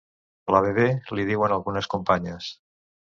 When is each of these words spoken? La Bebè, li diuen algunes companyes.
La 0.53 0.61
Bebè, 0.65 0.85
li 1.19 1.25
diuen 1.31 1.53
algunes 1.57 1.89
companyes. 1.95 2.49